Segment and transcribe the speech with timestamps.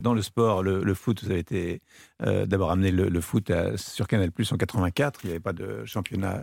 [0.00, 1.82] Dans le sport, le, foot, vous avez été
[2.22, 5.20] euh, d'abord amené le, foot sur Canal Plus en 84.
[5.24, 6.42] Il n'y avait pas de championnat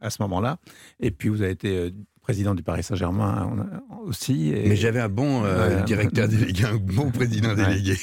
[0.00, 0.58] à ce moment-là.
[1.00, 3.50] Et puis vous avez été euh, président du Paris Saint-Germain
[4.04, 4.52] aussi.
[4.52, 7.96] Mais j'avais un bon euh, directeur délégué, un bon président délégué.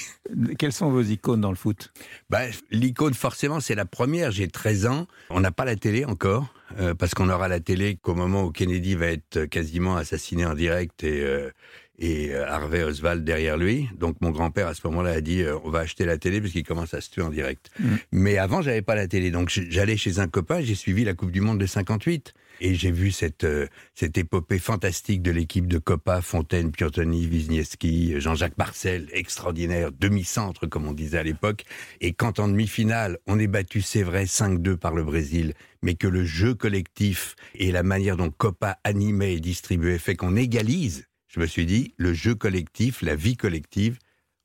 [0.58, 1.92] Quelles sont vos icônes dans le foot?
[2.30, 4.32] Bah, L'icône, forcément, c'est la première.
[4.32, 5.08] J'ai 13 ans.
[5.30, 6.54] On n'a pas la télé encore,
[6.98, 11.04] parce qu'on aura la télé qu'au moment où Kennedy va être quasiment assassiné en direct
[11.04, 11.52] et,
[12.00, 13.90] et euh, Harvey Oswald derrière lui.
[13.98, 16.54] Donc mon grand-père à ce moment-là a dit euh, on va acheter la télé parce
[16.54, 17.70] qu'il commence à se tuer en direct.
[17.80, 17.96] Mm.
[18.12, 21.32] Mais avant j'avais pas la télé, donc j'allais chez un copain, j'ai suivi la Coupe
[21.32, 25.78] du Monde de 58 et j'ai vu cette euh, cette épopée fantastique de l'équipe de
[25.78, 31.64] Copa, Fontaine, Piantoni, Wisniewski, Jean-Jacques Marcel, extraordinaire, demi-centre comme on disait à l'époque.
[32.02, 36.08] Et quand en demi-finale on est battu, c'est vrai, 5-2 par le Brésil, mais que
[36.08, 41.40] le jeu collectif et la manière dont Copa animait et distribuait fait qu'on égalise je
[41.40, 43.98] me suis dit, le jeu collectif, la vie collective,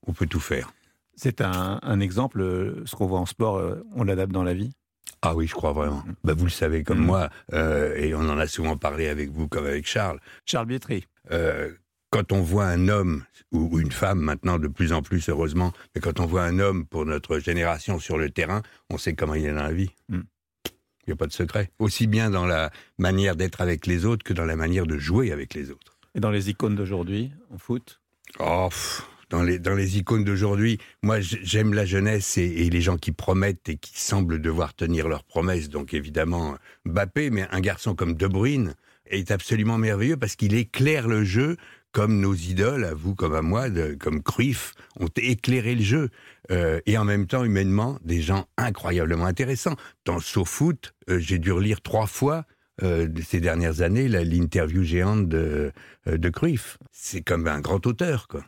[0.07, 0.73] on peut tout faire.
[1.17, 4.73] C'est un, exemple, euh, ce qu'on voit en sport, euh, on l'adapte dans la vie?
[5.21, 6.03] Ah oui, je crois vraiment.
[6.07, 6.15] Mm.
[6.25, 7.07] Bah, vous le savez comme mm.
[7.07, 10.19] moi, euh, et on en a souvent parlé avec vous comme avec Charles.
[10.47, 11.07] Charles Bietri.
[12.11, 16.01] quand on voit un homme, ou, une femme maintenant de plus en plus heureusement, mais
[16.01, 19.45] quand on voit un homme pour notre génération sur le terrain, on sait comment il
[19.45, 19.91] est dans la vie.
[20.09, 20.21] Mm.
[21.07, 21.71] Il n'y a pas de secret.
[21.79, 25.33] Aussi bien dans la manière d'être avec les autres que dans la manière de jouer
[25.33, 25.98] avec les autres.
[26.21, 28.01] Dans les icônes d'aujourd'hui, en foot?
[28.41, 28.69] Oh,
[29.31, 33.69] dans les, dans les icônes d'aujourd'hui, moi j'aime la jeunesse et, les gens qui promettent
[33.69, 35.69] et qui semblent devoir tenir leurs promesses.
[35.69, 38.75] Donc évidemment, Mbappé, mais un garçon comme De Bruyne
[39.07, 41.57] est absolument merveilleux parce qu'il éclaire le jeu
[41.93, 43.67] comme nos idoles, à vous comme à moi,
[43.99, 46.09] comme Cruyff, ont éclairé le jeu.
[46.51, 49.77] Euh, et en même temps, humainement, des gens incroyablement intéressants.
[50.05, 52.45] Dans le saut foot, euh, j'ai dû relire trois fois
[52.83, 55.73] euh, ces dernières années l'interview géante de,
[56.07, 56.79] euh, de Cruyff.
[56.93, 58.45] C'est comme un grand auteur, quoi.